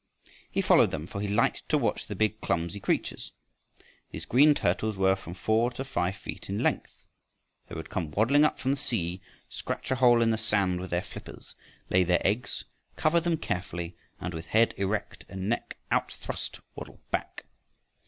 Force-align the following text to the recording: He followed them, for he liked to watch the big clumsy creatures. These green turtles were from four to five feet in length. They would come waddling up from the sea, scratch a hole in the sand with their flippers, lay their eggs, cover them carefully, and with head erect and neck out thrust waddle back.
He 0.49 0.63
followed 0.63 0.89
them, 0.89 1.05
for 1.05 1.21
he 1.21 1.27
liked 1.27 1.69
to 1.69 1.77
watch 1.77 2.07
the 2.07 2.15
big 2.15 2.41
clumsy 2.41 2.79
creatures. 2.79 3.33
These 4.09 4.25
green 4.25 4.55
turtles 4.55 4.97
were 4.97 5.15
from 5.15 5.35
four 5.35 5.69
to 5.73 5.85
five 5.85 6.15
feet 6.15 6.49
in 6.49 6.63
length. 6.63 7.03
They 7.67 7.75
would 7.75 7.91
come 7.91 8.09
waddling 8.09 8.43
up 8.43 8.57
from 8.57 8.71
the 8.71 8.77
sea, 8.77 9.21
scratch 9.47 9.91
a 9.91 9.95
hole 9.97 10.23
in 10.23 10.31
the 10.31 10.39
sand 10.39 10.79
with 10.81 10.89
their 10.89 11.03
flippers, 11.03 11.53
lay 11.91 12.03
their 12.03 12.25
eggs, 12.25 12.65
cover 12.95 13.19
them 13.19 13.37
carefully, 13.37 13.95
and 14.19 14.33
with 14.33 14.47
head 14.47 14.73
erect 14.75 15.23
and 15.29 15.47
neck 15.47 15.77
out 15.91 16.11
thrust 16.11 16.61
waddle 16.75 16.99
back. 17.11 17.45